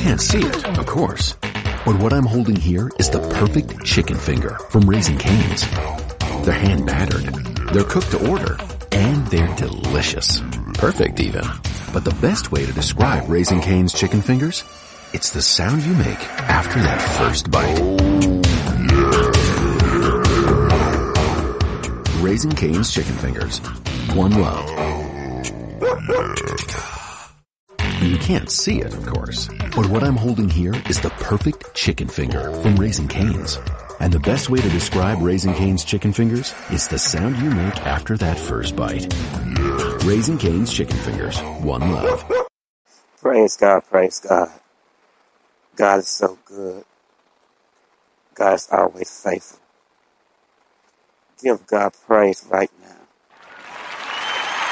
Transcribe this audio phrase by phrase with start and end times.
[0.00, 1.34] can't see it, of course.
[1.84, 5.68] But what I'm holding here is the perfect chicken finger from Raising Cane's.
[6.44, 7.26] They're hand battered,
[7.74, 8.56] they're cooked to order,
[8.92, 10.40] and they're delicious.
[10.74, 11.44] Perfect even.
[11.92, 14.64] But the best way to describe Raising Cane's chicken fingers?
[15.12, 17.78] It's the sound you make after that first bite.
[22.22, 23.58] Raising Cane's chicken fingers.
[24.14, 24.70] One love.
[28.02, 29.48] You can't see it, of course.
[29.76, 33.58] But what I'm holding here is the perfect chicken finger from Raising Cane's.
[34.00, 37.76] And the best way to describe Raising Cane's chicken fingers is the sound you make
[37.86, 39.12] after that first bite.
[40.04, 41.40] Raising Cane's chicken fingers.
[41.62, 42.24] One love.
[43.20, 44.50] Praise God, praise God.
[45.76, 46.84] God is so good.
[48.34, 49.60] God is always faithful.
[51.42, 52.96] Give God praise right now.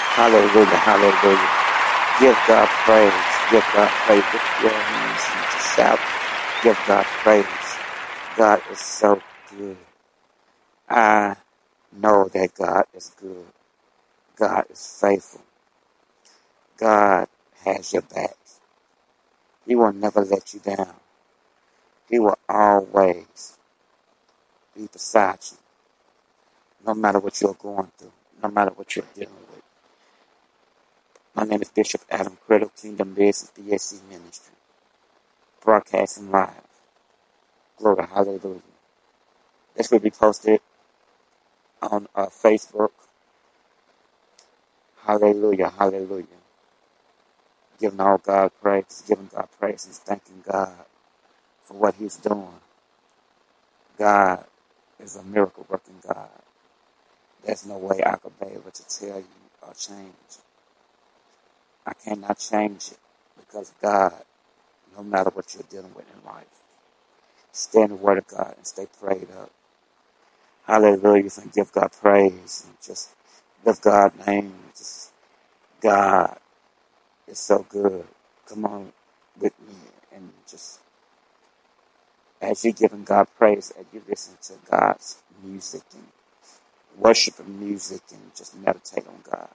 [0.02, 1.67] Hallelujah, hallelujah.
[2.20, 3.12] Give God praise.
[3.50, 4.24] Give God praise.
[4.32, 6.00] Lift your hands and shout.
[6.62, 7.46] Give God praise.
[8.36, 9.20] God is so
[9.56, 9.76] good.
[10.88, 11.36] I
[11.92, 13.46] know that God is good.
[14.36, 15.42] God is faithful.
[16.78, 17.28] God
[17.64, 18.36] has your back.
[19.66, 20.94] He will never let you down.
[22.10, 23.58] He will always
[24.76, 25.58] be beside you,
[26.86, 28.12] no matter what you're going through,
[28.42, 29.47] no matter what you're dealing with.
[31.38, 34.56] My name is Bishop Adam Criddle, Kingdom Business BAC Ministry,
[35.64, 36.50] broadcasting live.
[37.78, 38.62] Glory, hallelujah.
[39.76, 40.60] This will be posted
[41.82, 42.90] on uh, Facebook.
[45.06, 46.26] Hallelujah, hallelujah.
[47.80, 50.74] Giving all God praise, giving God praise, thanking God
[51.64, 52.48] for what He's doing.
[53.98, 54.44] God
[55.00, 56.30] is a miracle working God.
[57.44, 59.26] There's no way I could be able to tell you
[59.62, 60.47] or change.
[61.88, 62.98] I cannot change it
[63.38, 64.14] because God,
[64.96, 66.46] no matter what you're dealing with in life,
[67.52, 69.50] stay in the Word of God and stay prayed up.
[70.66, 71.30] Hallelujah.
[71.42, 73.10] And give God praise and just
[73.64, 74.54] lift God's name.
[74.76, 75.12] Just
[75.82, 76.38] God
[77.28, 78.06] is so good.
[78.48, 78.92] Come on
[79.40, 79.74] with me
[80.14, 80.80] and just
[82.42, 86.04] as you're giving God praise, as you listen to God's music and
[86.98, 89.48] worship and music and just meditate on God.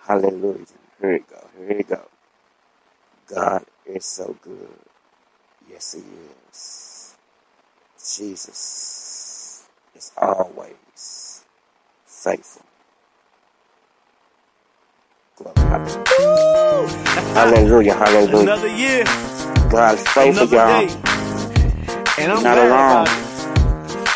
[0.00, 0.66] Hallelujah.
[1.00, 1.48] Here we go.
[1.58, 2.02] Here we go.
[3.28, 4.68] God is so good.
[5.70, 6.02] Yes, He
[6.50, 7.16] is.
[8.16, 11.44] Jesus is always
[12.06, 12.64] faithful.
[15.36, 15.54] Glory.
[17.34, 17.94] Hallelujah.
[17.94, 18.42] Hallelujah.
[18.42, 19.04] Another year,
[19.70, 20.88] God is faithful, y'all.
[22.18, 23.06] And I'm Not glad alone.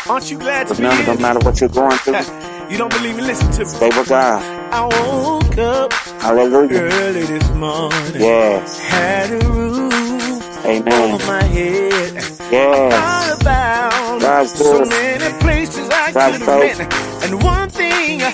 [0.07, 1.17] Aren't you glad to be none, no here?
[1.17, 2.15] matter what you're going through,
[2.69, 3.21] you don't believe me?
[3.23, 3.87] Listen to me.
[3.97, 4.41] with God.
[4.73, 6.81] I woke up Hallelujah.
[6.81, 8.21] early this morning.
[8.21, 8.79] Yes.
[8.79, 11.13] Had a roof Amen.
[11.13, 12.13] over my head.
[12.51, 12.93] Yes.
[12.93, 14.89] All about God's so good.
[14.89, 17.31] many places I God's could have been.
[17.33, 18.31] And one thing I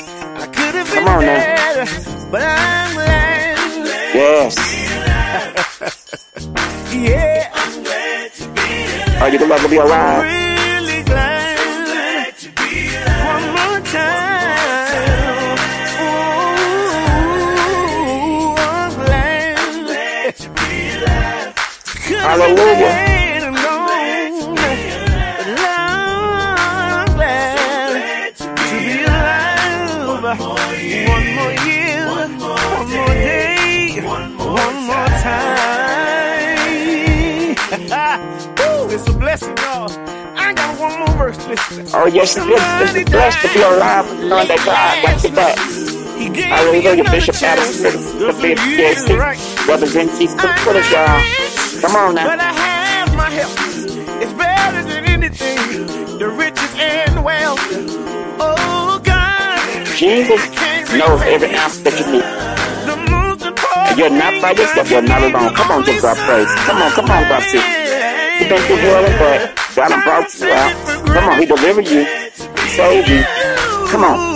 [0.48, 2.32] could have been Come on now.
[2.32, 4.16] But I'm glad.
[4.16, 4.58] Yes.
[6.92, 7.50] Yeah.
[9.22, 10.61] Are you glad to be alive?
[38.58, 39.90] Woo, it's a blessing, y'all.
[40.38, 41.38] I got one more verse.
[41.94, 42.96] Oh, yes, it is.
[42.96, 45.58] It's blessed to be alive and that God got your back.
[46.38, 47.04] Hallelujah.
[47.12, 49.68] Bishop Adam Criddle, the BAC, right.
[49.68, 51.51] represents these y'all.
[51.82, 52.40] Come on But.
[52.40, 53.58] I have my health.
[54.22, 55.88] It's better than anything.
[56.20, 57.60] The riches and wealth.
[58.40, 59.86] Oh God.
[59.98, 60.42] Jesus
[60.94, 62.28] knows every ounce that you need.
[62.86, 64.92] The most important And you're not by yourself.
[64.92, 65.56] You're not alone.
[65.56, 66.48] Come on, give God praise.
[66.70, 67.44] Come on, come on, God.
[67.50, 67.58] See.
[67.58, 69.40] You've been through hell, but
[69.76, 70.74] God brought you out.
[71.08, 72.06] Come on, He delivered you.
[72.06, 73.24] He saved you.
[73.90, 74.31] Come on.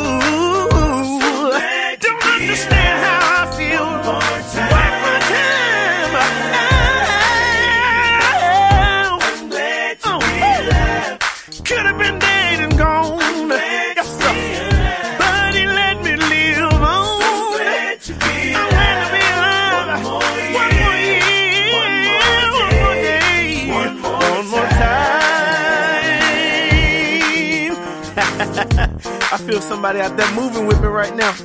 [29.36, 31.36] I feel somebody out there moving with me right now.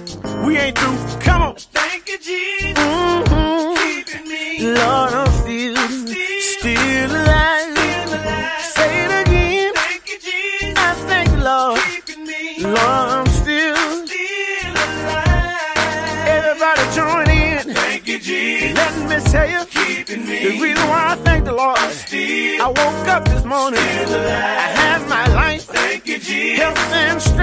[0.46, 0.96] We ain't through.
[1.22, 1.56] Come on.
[1.56, 2.78] Thank you, Jesus.
[2.78, 3.74] Mm-hmm.
[3.82, 4.74] Keeping me.
[4.78, 7.76] Lord, I'm still, still, still alive.
[7.76, 8.60] Still alive.
[8.62, 9.72] Say it again.
[9.74, 10.78] Thank you, Jesus.
[10.78, 11.80] I thank the Lord.
[11.80, 12.62] Keeping me.
[12.62, 16.28] Lord, I'm still, still alive.
[16.38, 17.74] Everybody join in.
[17.74, 18.76] Thank you, Jesus.
[18.76, 19.64] Let me tell you.
[19.66, 20.44] Keeping me.
[20.44, 21.76] The reason why I thank the Lord.
[21.76, 23.80] I'm still, I woke up this morning.
[23.80, 24.28] Still alive.
[24.30, 25.64] I have my life.
[25.64, 26.62] Thank you, Jesus.
[26.62, 27.39] Health and strength.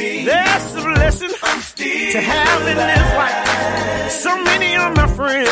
[0.00, 4.10] That's a blessing to have in this life.
[4.10, 5.50] So many of my friends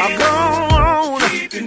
[0.00, 1.20] are gone.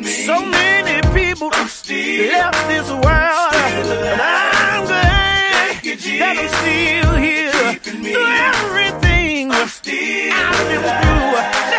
[0.03, 3.03] So many people left this world.
[3.03, 7.73] But I'm glad that I'm still here.
[7.83, 11.76] Through everything I've been through.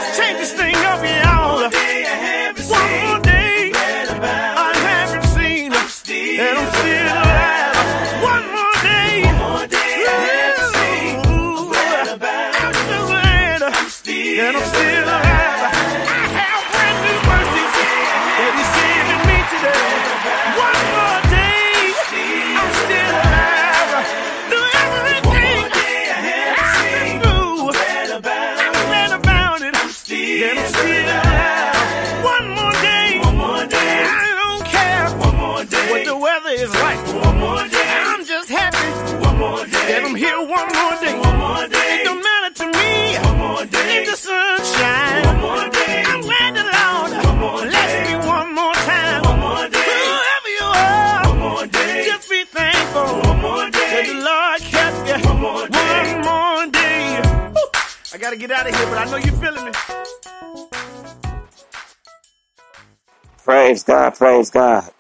[63.49, 64.91] Praise God, praise God.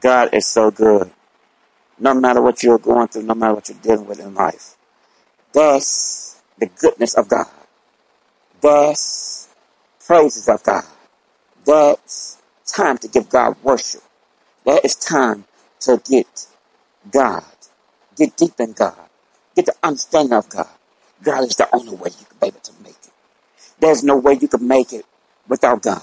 [0.00, 1.08] God is so good.
[2.00, 4.76] No matter what you're going through, no matter what you're dealing with in life.
[5.52, 7.46] That's the goodness of God.
[8.60, 9.46] That's
[10.04, 10.82] praises of God.
[11.64, 14.02] That's time to give God worship.
[14.64, 15.44] That is time
[15.82, 16.48] to get
[17.08, 17.44] God.
[18.16, 18.98] Get deep in God.
[19.54, 20.66] Get the understanding of God.
[21.22, 23.12] God is the only way you can be able to make it.
[23.78, 25.06] There's no way you can make it
[25.46, 26.02] without God.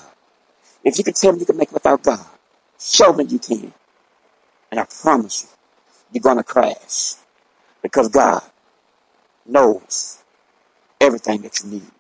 [0.88, 2.26] If you can tell me you can make it without God,
[2.80, 3.74] show me you can.
[4.72, 5.50] And I promise you,
[6.14, 7.16] you're going to crash.
[7.82, 8.42] Because God
[9.46, 10.24] knows
[11.02, 11.92] everything that you need.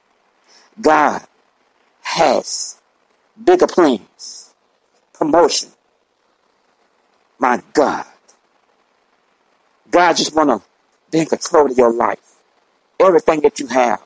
[0.79, 1.21] God
[2.01, 2.81] has
[3.43, 4.53] bigger plans,
[5.13, 5.69] promotion.
[7.39, 8.05] My God.
[9.91, 10.61] God just want to
[11.11, 12.37] be in control of your life.
[13.01, 14.01] Everything that you have.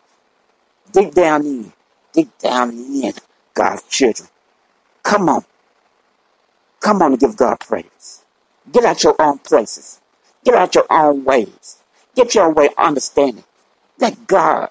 [0.92, 1.72] Dig down in.
[2.14, 3.14] Dig down in,
[3.54, 4.28] God's children.
[5.04, 5.44] Come on.
[6.82, 8.24] Come on and give God praise.
[8.72, 10.00] Get out your own places.
[10.44, 11.78] Get out your own ways.
[12.16, 13.44] Get your own way of understanding.
[14.00, 14.70] Let God,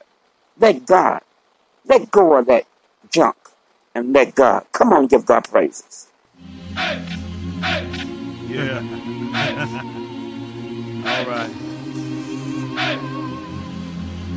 [0.58, 1.20] let God,
[1.86, 2.64] let go of that
[3.10, 3.36] junk
[3.94, 4.66] and let God.
[4.72, 6.08] Come on and give God praises.
[6.74, 6.98] Hey,
[7.62, 7.88] hey.
[8.48, 8.80] Yeah.
[11.06, 11.50] All right.
[12.76, 12.98] Hey.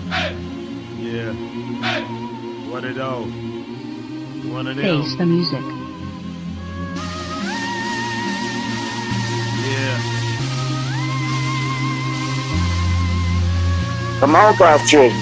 [0.10, 0.36] Hey.
[1.00, 1.34] Yeah.
[1.34, 2.04] Hey.
[2.72, 3.24] What it all?
[4.51, 5.04] One of them.
[5.04, 5.82] Face the music.
[9.74, 9.98] Yeah.
[14.20, 15.20] Come on, God's children.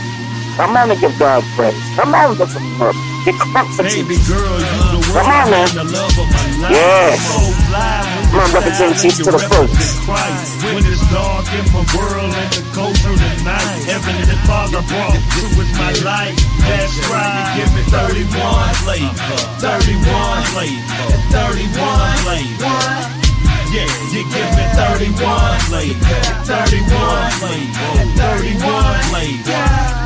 [0.58, 1.74] Come on and give God praise.
[1.96, 2.96] Come on and get some love.
[3.26, 4.06] Get comforted.
[4.06, 5.68] Baby girl, you the Come on, man.
[5.74, 6.74] the my life.
[6.76, 7.18] Yes.
[7.22, 9.74] So fly when Come on, you represent smile Jesus to the you fullest.
[9.74, 10.50] represent Christ.
[10.62, 15.18] When it's dark in my world and the cold through the night, Heavenly Father brought
[15.18, 16.38] you is my light.
[16.66, 17.58] That's right.
[17.58, 23.21] Give me 31 flavor, 31 flavor, 31 flavor.
[23.72, 30.01] Yeah, you give me 31 flavor, 31 flavor, 31 flavor.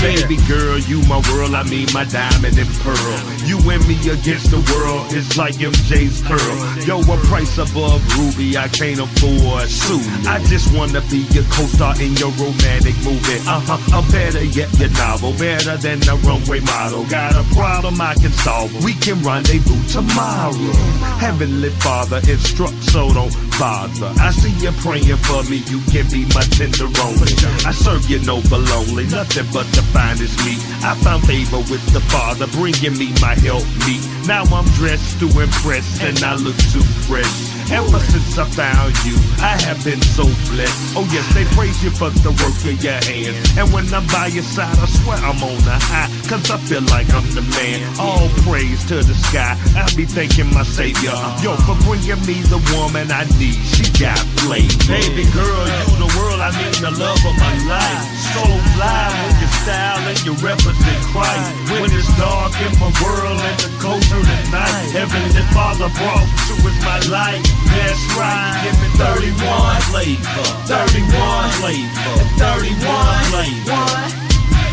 [0.00, 3.20] Baby girl, you my world, I mean my diamond and pearl.
[3.44, 6.56] You and me against the world, it's like MJ's curl.
[6.88, 10.00] Yo, a price above Ruby, I can't afford Sue.
[10.24, 13.44] I just wanna be your co-star in your romantic movie.
[13.44, 17.04] Uh-huh, I'm better yet your novel, better than a runway model.
[17.04, 20.72] Got a problem I can solve, we can rendezvous tomorrow.
[21.20, 24.14] Heavenly Father, instruct so don't bother.
[24.16, 27.36] I see you praying for me, you can be my tenderoni.
[27.68, 30.56] I serve you no lonely, nothing but the finest me.
[30.82, 34.00] I found favor with the Father, bringing me my help me.
[34.26, 37.59] Now I'm dressed to impress, and I look too fresh.
[37.70, 40.98] Ever since I found you, I have been so blessed.
[40.98, 43.38] Oh yes, they praise you for the work of your hands.
[43.54, 46.82] And when I'm by your side, I swear I'm on a high, cause I feel
[46.90, 47.86] like I'm the man.
[48.02, 49.54] All praise to the sky.
[49.78, 51.14] I be thanking my savior,
[51.46, 53.62] yo, for bringing me the woman I need.
[53.70, 54.90] She got flavor.
[54.90, 58.02] Baby girl, you the world, I need, the love of my life.
[58.34, 58.42] So
[58.74, 61.54] fly with your style and you represent Christ.
[61.70, 66.26] When it's dark in my world and the cold through the night, Heavenly Father brought
[66.50, 67.46] you with my light.
[67.68, 74.30] That's right, give me 31 flavor, 31 flavor, 31 flavor.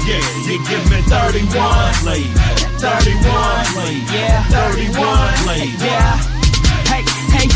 [0.07, 2.67] Yeah, you give me 31 flavor.
[2.79, 4.13] 31 flavor.
[4.13, 5.85] Yeah, 31 flavor.
[5.85, 6.36] Yeah.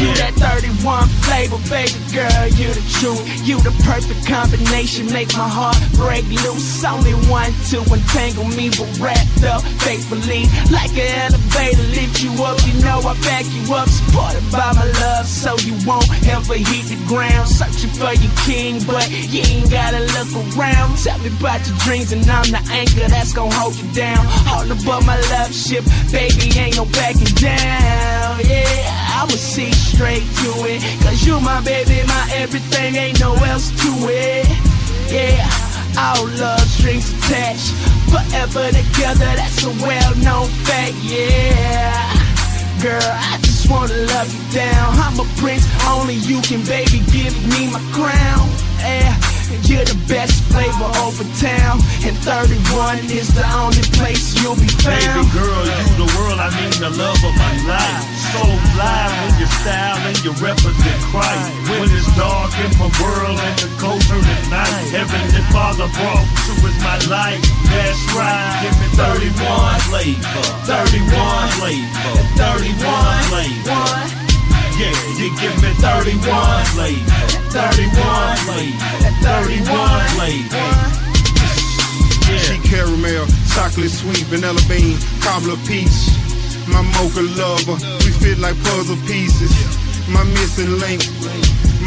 [0.01, 3.21] You that 31 flavor, baby girl, you the truth.
[3.45, 6.83] You the perfect combination, make my heart break loose.
[6.83, 10.45] Only one to entangle me, but wrapped up faithfully.
[10.69, 13.89] Like an elevator, lift you up, you know I back you up.
[13.89, 15.57] Supported by my love, so
[16.51, 17.47] won't hit the ground.
[17.47, 20.97] Searching for your king, but you ain't gotta look around.
[20.97, 24.25] Tell me about your dreams, and I'm the anchor that's gonna hold you down.
[24.47, 28.39] All above my love ship, baby, ain't no backing down.
[28.43, 29.01] Yeah.
[29.21, 30.81] I'ma see straight to it.
[31.03, 34.47] Cause you my baby, my everything, ain't no else to it.
[35.11, 35.45] Yeah,
[35.97, 37.71] all love strings attached.
[38.09, 42.20] Forever together, that's a well known fact, yeah.
[42.81, 44.97] Girl, I just wanna love you down.
[44.97, 48.49] I'm a prince, only you can, baby, give me my crown.
[48.79, 49.30] Yeah.
[49.67, 54.99] You're the best flavor over town, and 31 is the only place you'll be found.
[54.99, 58.03] Baby girl, you the world, I mean the love of my life.
[58.31, 58.41] So
[58.75, 61.51] fly when your style and your represent Christ.
[61.67, 66.53] When it's dark in my world and the culture at night, Heavenly Father brought to
[66.67, 67.43] is my life.
[67.71, 74.21] That's right, give me 31 flavor, 31 flavor, 31 flavor.
[74.79, 77.09] Yeah, you give me 31 flavor,
[77.49, 78.85] 31 flavor,
[79.25, 80.69] 31 flavor.
[82.37, 86.13] She caramel, chocolate sweet, vanilla bean, cobbler peach.
[86.69, 89.49] My mocha lover, we fit like puzzle pieces.
[90.07, 91.01] My missing link,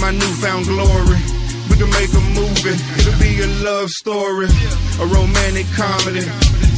[0.02, 1.22] my newfound glory.
[1.70, 4.48] We can make a movie, it'll be a love story,
[5.00, 6.26] a romantic comedy,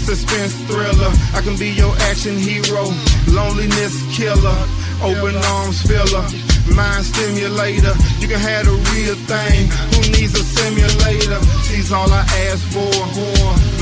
[0.05, 1.13] suspense thriller.
[1.33, 2.93] I can be your action hero,
[3.29, 4.59] loneliness killer,
[5.03, 6.25] open arms filler,
[6.75, 7.95] mind stimulator.
[8.19, 9.69] You can have the real thing.
[9.95, 11.41] Who needs a simulator?
[11.69, 12.91] She's all I ask for.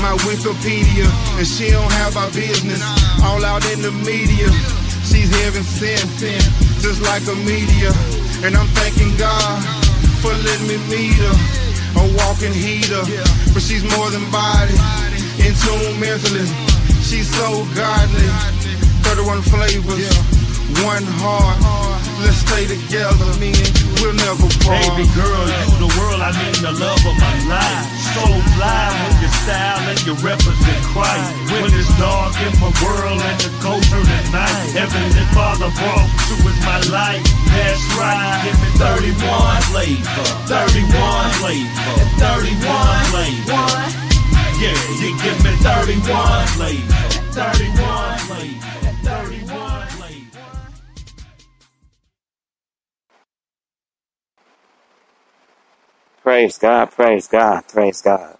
[0.01, 2.81] My Wikipedia, and she don't have my business.
[3.23, 4.49] All out in the media.
[5.05, 6.09] She's heaven sent,
[6.81, 7.93] just like a media.
[8.43, 9.63] And I'm thanking God
[10.21, 11.35] for letting me meet her.
[11.95, 13.01] A walking heater,
[13.53, 14.75] but she's more than body.
[15.39, 16.45] In tune mentally,
[17.01, 18.27] she's so godly.
[19.05, 20.09] 31 flavors,
[20.83, 21.84] one heart.
[22.23, 24.79] Let's stay together, me and you will never part.
[24.95, 27.85] Baby girl, you the world, I mean the love of my life.
[28.15, 28.23] So
[28.55, 31.27] fly with your style and you represent Christ.
[31.51, 36.35] When it's dark in my world and the culture at night, Heavenly Father brought to
[36.47, 37.25] is my life.
[37.51, 43.67] That's right, give me 31 flavor, 31 flavor, 31 flavor.
[44.55, 44.71] Yeah,
[45.03, 46.95] you give me 31 flavor,
[47.35, 48.74] 31 flavor,
[56.25, 58.39] Praise God, praise God, praise God.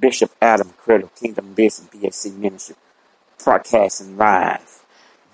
[0.00, 2.76] Bishop Adam Criddle, Kingdom Business BAC Ministry,
[3.44, 4.84] broadcasting live.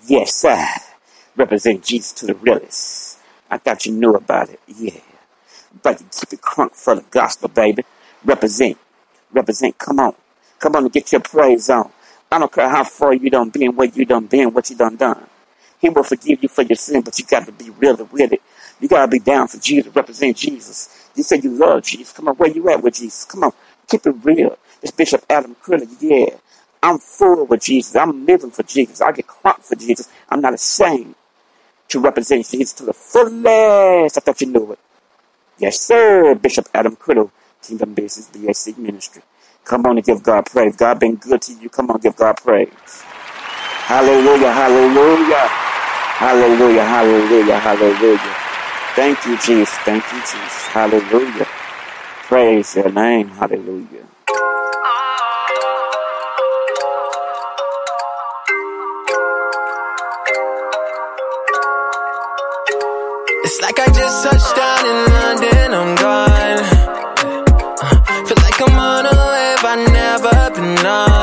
[0.07, 0.65] Yes, sir.
[1.37, 3.19] Represent Jesus to the realest.
[3.49, 4.59] I thought you knew about it.
[4.67, 4.99] Yeah.
[5.83, 7.85] But keep it crunk for the gospel, baby.
[8.25, 8.77] Represent.
[9.31, 9.77] Represent.
[9.79, 10.15] Come on.
[10.59, 11.91] Come on and get your praise on.
[12.31, 14.97] I don't care how far you done been, where you done been, what you done
[14.97, 15.25] done.
[15.79, 18.41] He will forgive you for your sin, but you got to be real with it.
[18.79, 21.09] You got to be down for Jesus, represent Jesus.
[21.15, 22.13] You say you love Jesus.
[22.13, 23.25] Come on, where you at with Jesus?
[23.25, 23.51] Come on,
[23.87, 24.57] keep it real.
[24.81, 26.37] This Bishop Adam Criddle, yeah.
[26.83, 27.95] I'm full with Jesus.
[27.95, 29.01] I'm living for Jesus.
[29.01, 30.09] I get crunk for Jesus.
[30.29, 31.15] I'm not ashamed
[31.89, 34.17] to represent Jesus to the fullest.
[34.17, 34.79] I thought you knew it.
[35.57, 37.31] Yes, sir, Bishop Adam Criddle,
[37.63, 39.23] Kingdom Business BAC Ministry.
[39.65, 40.75] Come on and give God praise.
[40.75, 41.69] God been good to you.
[41.69, 42.69] Come on, give God praise.
[43.89, 45.47] Hallelujah, hallelujah.
[46.17, 48.46] Hallelujah, hallelujah, hallelujah.
[48.97, 49.69] Thank you, Jesus.
[49.85, 50.67] Thank you, Jesus.
[50.73, 51.47] Hallelujah.
[52.29, 53.29] Praise your name.
[53.29, 54.07] Hallelujah.
[63.45, 66.59] It's like I just touched down in London, I'm gone.
[67.81, 71.16] Uh, feel like I'm on a wave I never been on.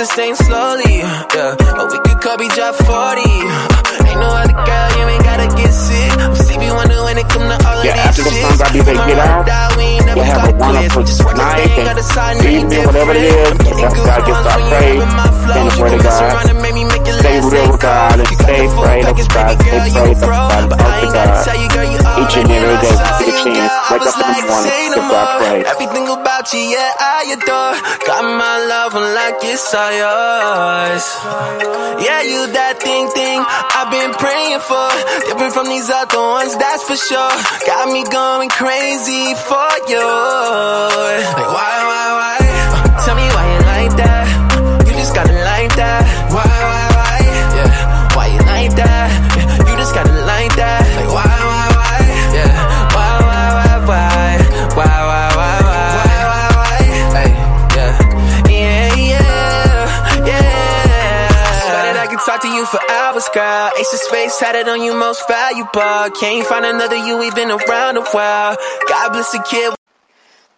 [0.00, 1.76] This thing slowly, yeah.
[1.76, 2.88] Or we could call drop 40.
[2.88, 6.12] Uh, ain't no other girl, you ain't gotta get sick.
[6.16, 8.56] I'm Stevie Wonder when it come to all of Yeah, these after this shits.
[8.56, 9.44] song, I'll be ready to I'ma get ride
[10.10, 10.18] off.
[10.18, 11.04] we ain't never You have a wonderful
[11.36, 11.88] night and
[12.40, 13.50] and evening, whatever it is.
[13.50, 14.94] I'm getting Just gotta give goosebumps God when you praise.
[14.94, 15.54] hear my flow.
[15.54, 16.22] Stand the word of God.
[16.22, 19.06] around and make me make it Stay real with God and stay the full prayed
[19.06, 19.56] up package, God.
[19.62, 20.42] Stay girl, you prayed a up pro.
[20.48, 20.70] God.
[20.70, 21.44] Talk I to God.
[21.44, 22.96] tell you, girl, you Each and every day.
[23.18, 23.74] Get a you, chance.
[23.90, 24.78] Wake up in the morning.
[24.94, 25.64] Give God praise.
[25.66, 27.74] Everything about you, yeah, I adore.
[28.06, 31.04] Got my love like it's all yours.
[32.04, 34.88] Yeah, you that thing thing I've been praying for.
[35.28, 37.34] Different from these other ones, that's for sure.
[37.66, 39.99] Got me going crazy for you.
[40.00, 42.36] Like, why, why, why?
[42.40, 44.24] Uh, tell me why you like that.
[44.86, 46.02] You just gotta like that.
[46.32, 47.18] Why, why, why?
[47.56, 47.70] Yeah,
[48.16, 49.08] why you like that?
[49.36, 50.82] Yeah, you just gotta like that.
[50.96, 51.98] Like, why, why, why?
[52.34, 52.52] Yeah,
[52.94, 54.38] why, why, why, why?
[54.76, 55.86] Why, why, why, why?
[55.96, 56.80] Why, why, why?
[57.16, 57.30] Hey,
[57.76, 57.92] yeah,
[58.48, 61.28] yeah, yeah, yeah.
[61.60, 63.70] Swear that I could talk to you for hours, girl.
[63.78, 66.10] Ace of Space had it on you most valuable.
[66.18, 68.56] Can't find another you, we've been around a while.
[68.88, 69.79] God bless the kid.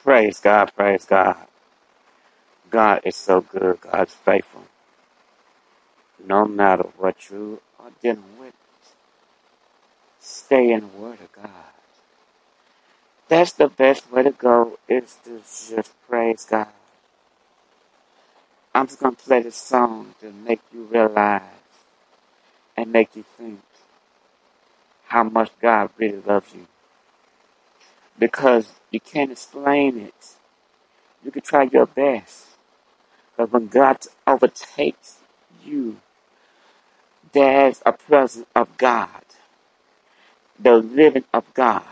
[0.05, 0.73] Praise God.
[0.77, 1.37] Praise God.
[2.71, 3.81] God is so good.
[3.83, 4.65] God's faithful.
[6.25, 8.55] No matter what you are dealing with,
[10.21, 11.51] stay in the Word of God.
[13.29, 16.69] That's the best way to go is to just praise God.
[18.75, 21.43] I'm just going to play this song to make you realize
[22.77, 23.61] and make you think
[25.07, 26.67] how much God really loves you.
[28.19, 30.37] Because you can't explain it.
[31.25, 32.47] You can try your best.
[33.37, 35.19] But when God overtakes
[35.65, 35.99] you,
[37.33, 39.25] there's a presence of God,
[40.59, 41.85] the living of God,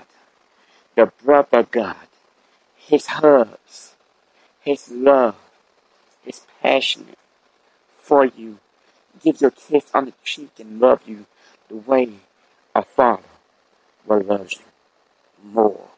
[0.97, 1.97] the breath of God,
[2.77, 3.95] His hugs,
[4.61, 5.37] His love,
[6.25, 7.09] His passion
[7.99, 8.59] for you.
[9.23, 11.27] Give you a kiss on the cheek and love you
[11.69, 12.11] the way
[12.75, 13.23] a father
[14.07, 14.61] will love you
[15.45, 15.89] more.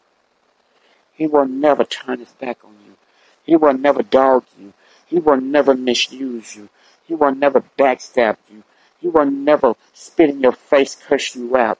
[1.14, 2.96] He will never turn his back on you.
[3.44, 4.72] He will never dog you.
[5.06, 6.68] He will never misuse you.
[7.06, 8.62] He will never backstab you.
[9.00, 11.78] He will never spit in your face, curse you out,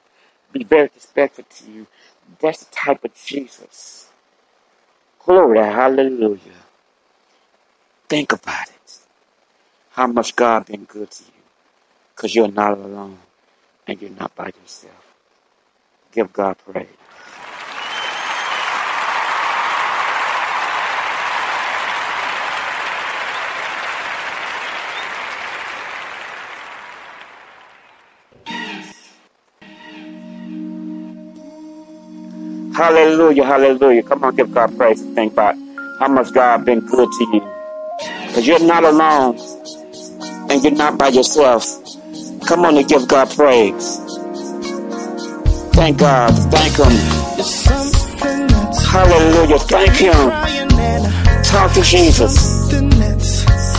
[0.51, 1.87] be very disrespectful to you.
[2.39, 4.09] That's the type of Jesus.
[5.19, 6.63] Glory, hallelujah.
[8.09, 8.99] Think about it.
[9.91, 11.29] How much God been good to you.
[12.15, 13.19] Because you're not alone
[13.87, 15.15] and you're not by yourself.
[16.11, 16.87] Give God praise.
[32.75, 34.01] Hallelujah, hallelujah.
[34.01, 35.55] Come on, give God praise and think about
[35.99, 37.41] how much God been good to you.
[38.27, 39.37] Because you're not alone
[40.49, 41.65] and you're not by yourself.
[42.47, 43.97] Come on and give God praise.
[45.73, 46.33] Thank God.
[46.49, 46.91] Thank Him.
[48.89, 49.59] Hallelujah.
[49.59, 51.43] Thank Him.
[51.43, 52.71] Talk to Jesus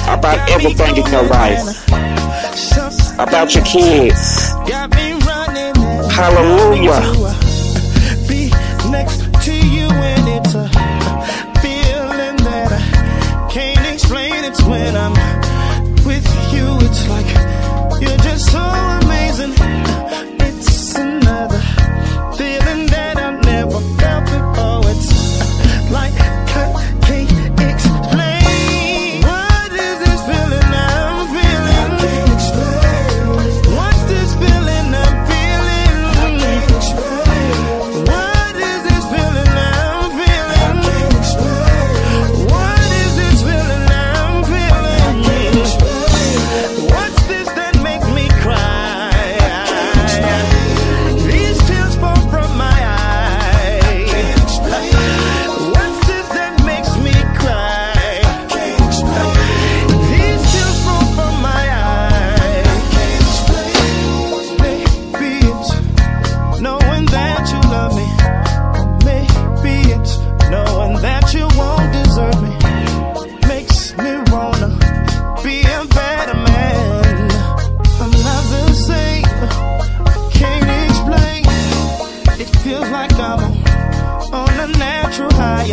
[0.07, 1.89] about everything in your life,
[3.19, 4.51] about your kids.
[6.15, 7.24] Hallelujah.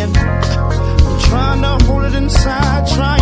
[0.04, 3.21] I'm trying to hold it inside, trying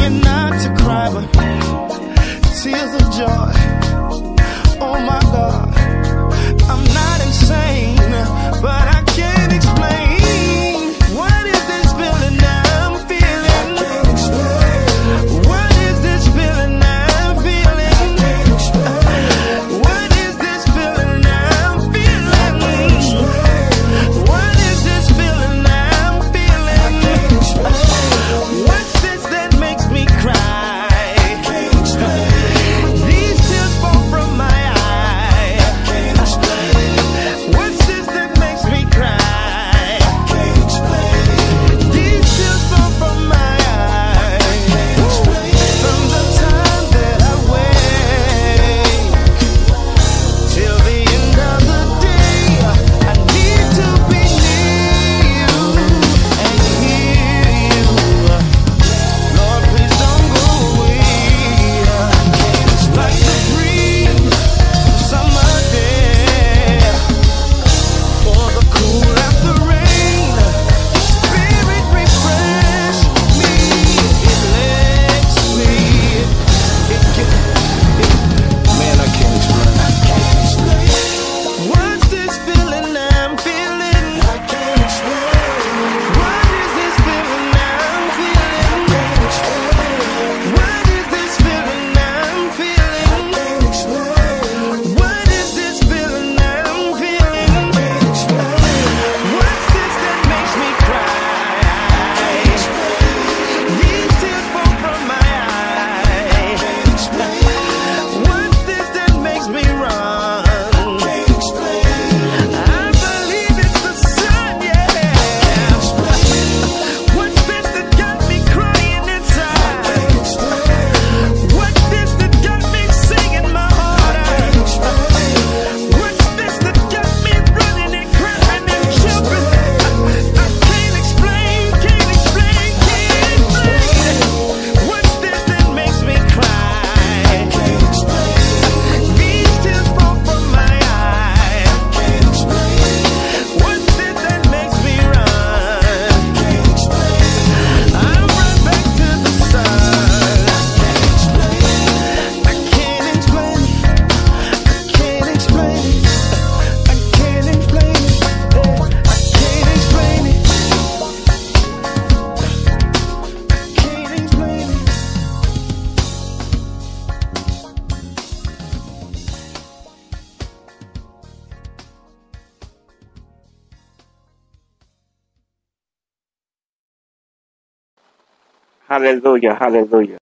[178.90, 180.18] Hallelujah, hallelujah.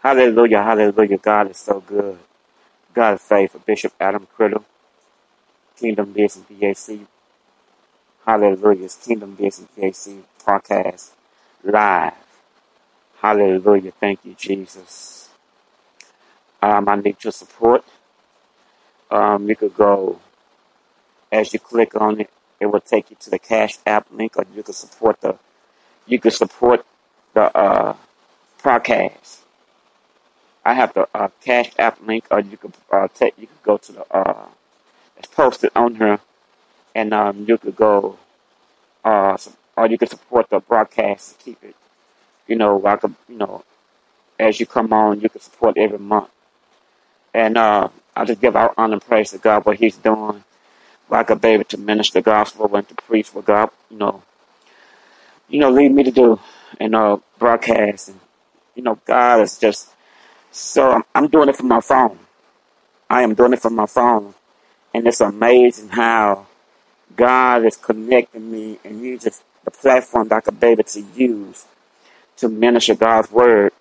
[0.00, 1.18] Hallelujah, hallelujah.
[1.18, 2.16] God is so good.
[2.94, 3.60] God is faithful.
[3.66, 4.64] Bishop Adam Criddle,
[5.76, 7.00] Kingdom Business BAC.
[8.24, 8.88] Hallelujah.
[9.04, 10.14] Kingdom Business BAC
[10.46, 11.10] podcast
[11.64, 12.12] live.
[13.20, 13.90] Hallelujah.
[13.90, 15.30] Thank you, Jesus.
[16.62, 17.84] Um, I need your support.
[19.10, 20.20] Um, you could go
[21.32, 24.46] as you click on it, it will take you to the Cash App link, or
[24.54, 25.36] you could support the
[26.06, 26.86] you could support
[27.38, 27.94] the uh,
[28.60, 29.42] podcast.
[30.64, 33.76] I have the uh, Cash App link, or you could uh, take you could go
[33.76, 34.46] to the uh,
[35.16, 36.18] it's posted on here,
[36.96, 38.18] and um, you could go
[39.04, 39.36] uh,
[39.76, 41.76] or you could support the broadcast to keep it.
[42.48, 43.62] You know, like a, you know,
[44.40, 46.30] as you come on, you can support every month,
[47.32, 50.42] and uh, I just give our honor and praise to God what He's doing,
[51.08, 54.24] like a baby to minister the gospel and to preach what God, you know,
[55.48, 56.40] you know, lead me to do,
[56.80, 58.20] and uh, broadcast, and
[58.74, 59.90] you know, God is just
[60.50, 62.18] so I'm, doing it from my phone.
[63.08, 64.34] I am doing it from my phone.
[64.94, 66.46] And it's amazing how
[67.16, 71.66] God is connecting me and uses the platform that I could be able to use
[72.38, 73.72] to minister God's word.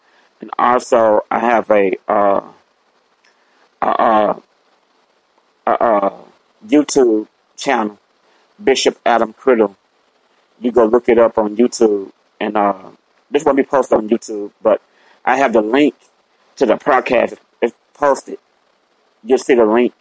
[0.42, 2.42] And also, I have a, uh,
[3.82, 4.42] a,
[5.66, 6.14] a, a
[6.66, 7.98] YouTube channel,
[8.64, 9.76] Bishop Adam Criddle.
[10.60, 12.12] You go look it up on YouTube.
[12.40, 12.92] And uh,
[13.32, 14.82] this won't be posted on YouTube, but
[15.26, 15.96] I have the link
[16.58, 17.38] to the podcast.
[17.62, 18.40] It's posted.
[19.24, 19.94] You'll see the link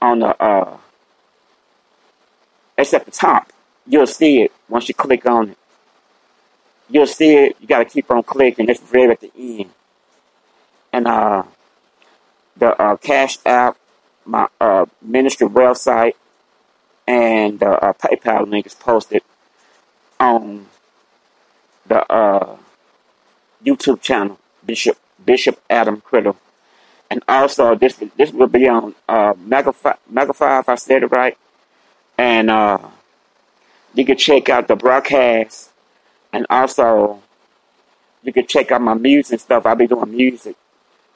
[0.00, 0.76] on the uh
[2.76, 3.52] it's at the top.
[3.86, 5.58] You'll see it once you click on it.
[6.88, 7.56] You'll see it.
[7.60, 8.68] You gotta keep on clicking.
[8.68, 9.70] It's right at the end.
[10.92, 11.42] And uh
[12.56, 13.76] the uh, Cash App,
[14.24, 16.14] my uh ministry website,
[17.06, 19.22] and the uh, PayPal link is posted
[20.20, 20.66] on
[21.88, 22.56] the uh
[23.64, 26.36] YouTube channel, Bishop Bishop Adam Criddle.
[27.10, 31.36] And also this this will be on uh Megafy Megafy if I said it right.
[32.16, 32.78] And uh
[33.94, 35.70] you can check out the broadcast
[36.32, 37.22] and also
[38.22, 39.64] you can check out my music stuff.
[39.66, 40.56] I'll be doing music.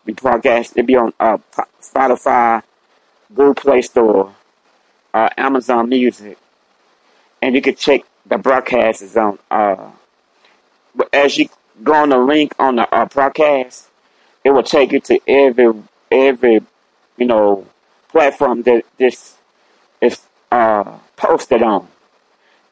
[0.05, 1.39] We broadcast it'll be on uh
[1.81, 2.63] Spotify,
[3.29, 4.35] Google Play Store,
[5.13, 6.39] uh Amazon Music.
[7.43, 9.91] And you can check the broadcast is on uh
[11.13, 11.49] as you
[11.83, 13.89] go on the link on the uh, broadcast,
[14.45, 15.73] it will take you to every
[16.11, 16.61] every
[17.17, 17.67] you know
[18.09, 19.37] platform that this
[20.01, 21.89] is uh, posted on.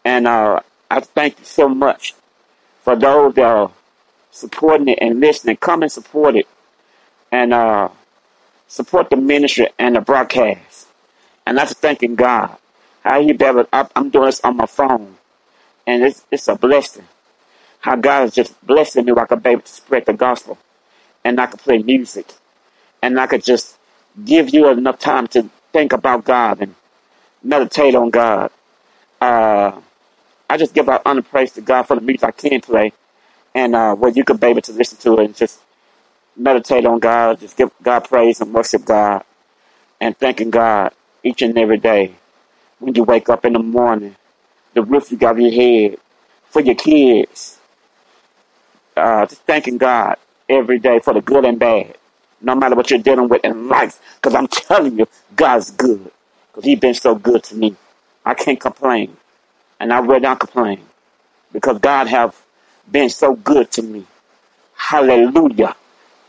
[0.04, 2.14] And uh, I thank you so much
[2.82, 3.70] for those that are
[4.30, 5.56] supporting it and listening.
[5.56, 6.48] Come and support it,
[7.30, 7.88] and uh,
[8.68, 10.88] support the ministry and the broadcast.
[11.46, 12.56] And that's thanking God.
[13.02, 15.16] How He be able, I- I'm doing this on my phone,
[15.86, 17.06] and it's it's a blessing.
[17.80, 20.58] How God is just blessing me I like a baby to spread the gospel
[21.24, 22.26] and I could play music,
[23.02, 23.78] and I could just
[24.24, 26.74] give you enough time to think about God and
[27.42, 28.50] meditate on God.
[29.20, 29.80] Uh,
[30.48, 32.92] I just give out honor praise to God for the music I can play,
[33.54, 35.60] and uh, where you could be able to listen to it and just
[36.36, 39.24] meditate on God, just give God praise and worship God,
[40.00, 42.14] and thanking God each and every day
[42.80, 44.16] when you wake up in the morning,
[44.74, 45.98] the roof you got your head,
[46.48, 47.59] for your kids,
[49.00, 50.16] uh, thanking God
[50.48, 51.96] every day for the good and bad,
[52.40, 54.00] no matter what you're dealing with in life.
[54.16, 56.10] Because I'm telling you, God's good.
[56.48, 57.76] Because He's been so good to me.
[58.24, 59.16] I can't complain.
[59.80, 60.82] And I will not complain.
[61.52, 62.36] Because God have
[62.90, 64.06] been so good to me.
[64.76, 65.76] Hallelujah.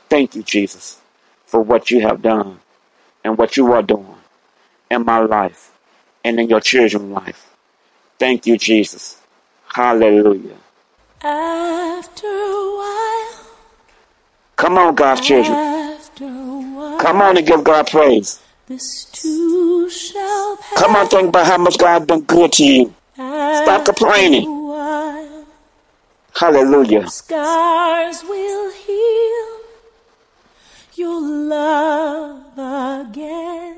[0.10, 1.00] Thank you, Jesus,
[1.46, 2.60] for what you have done
[3.24, 4.16] and what you are doing
[4.90, 5.72] in my life
[6.24, 7.56] and in your children's life.
[8.20, 9.20] Thank you, Jesus.
[9.74, 10.58] Hallelujah.
[11.24, 13.46] After a while,
[14.56, 15.54] Come on, God's children.
[15.54, 18.40] while, Come on and give God praise.
[18.68, 20.80] this too shall pass.
[20.80, 22.94] Come on, think about how much God's been good to you.
[23.14, 24.46] Stop complaining.
[24.68, 25.46] While,
[26.34, 27.08] Hallelujah.
[27.08, 29.58] scars will heal
[30.96, 33.78] your love again.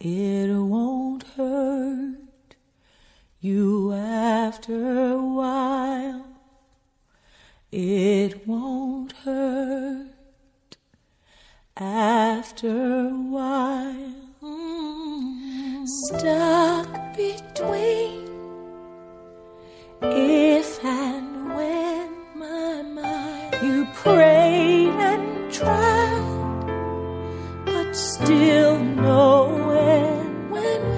[0.00, 2.13] It won't hurt
[3.44, 6.24] you after a while.
[7.70, 10.76] It won't hurt
[11.76, 14.14] after a while.
[15.84, 18.30] Stuck between
[20.00, 26.64] if and when my mind you prayed and tried,
[27.66, 28.78] but still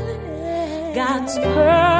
[0.09, 0.95] it end?
[0.95, 1.96] God's purpose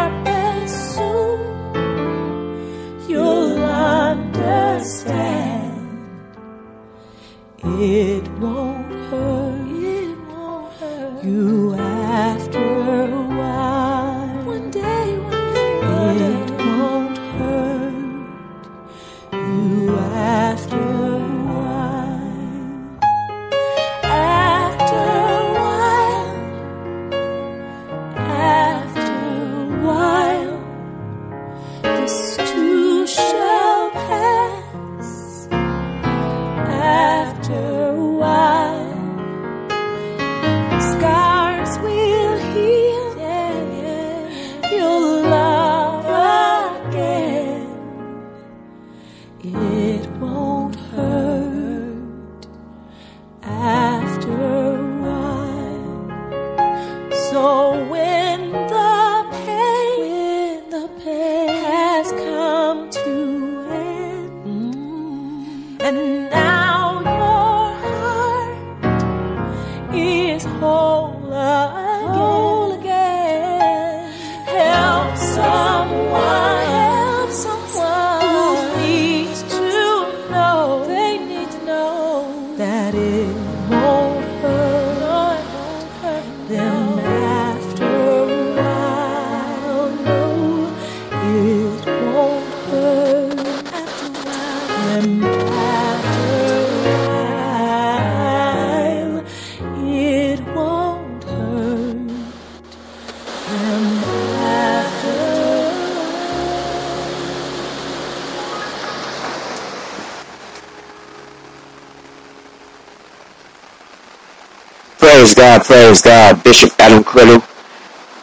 [115.57, 116.45] God, praise God.
[116.45, 117.41] Bishop Adam Criddle,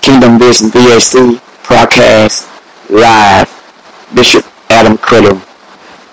[0.04, 2.46] Kingdom Business BAC, podcast,
[2.92, 3.50] live.
[4.14, 5.40] Bishop Adam Criddle.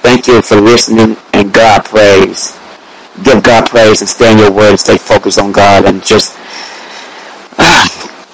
[0.01, 2.59] Thank you for listening and God praise.
[3.23, 6.35] Give God praise and stay in your word and stay focused on God and just,
[7.59, 7.85] ah,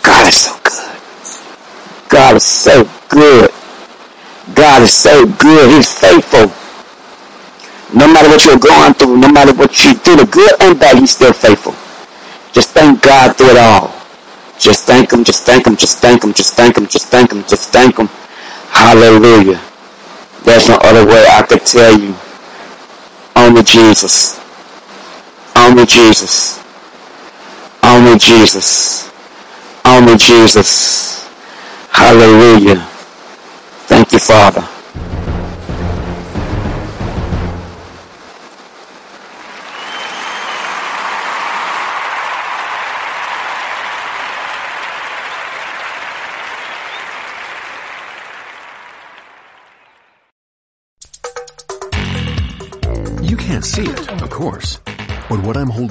[0.04, 2.08] God is so good.
[2.08, 3.50] God is so good.
[4.54, 5.74] God is so good.
[5.74, 6.52] He's faithful.
[7.98, 10.98] No matter what you're going through, no matter what you do, the good and bad,
[10.98, 11.74] He's still faithful.
[12.56, 13.92] Just thank God through it all.
[14.58, 17.44] Just thank Him, just thank Him, just thank Him, just thank Him, just thank Him,
[17.44, 18.06] just thank Him.
[18.72, 19.60] Hallelujah.
[20.42, 22.14] There's no other way I could tell you.
[23.36, 24.40] Only Jesus.
[25.54, 26.64] Only Jesus.
[27.82, 29.12] Only Jesus.
[29.84, 31.28] Only Jesus.
[31.90, 32.76] Hallelujah.
[33.84, 34.66] Thank you, Father.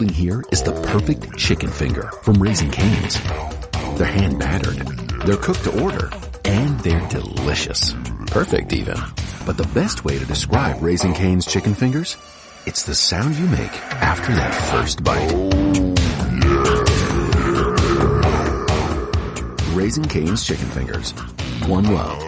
[0.10, 3.22] Here is the perfect chicken finger from Raising Cane's.
[3.98, 4.88] They're hand battered,
[5.26, 6.12] they're cooked to order,
[6.44, 7.94] and they're delicious.
[8.28, 8.98] Perfect even.
[9.46, 12.18] But the best way to describe Raising Cane's chicken fingers?
[12.66, 15.32] It's the sound you make after that first bite.
[19.76, 21.12] Raising Cane's chicken fingers.
[21.68, 22.22] One love.